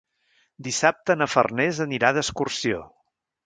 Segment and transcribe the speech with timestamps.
[0.67, 2.85] Dissabte na Farners anirà d'excursió.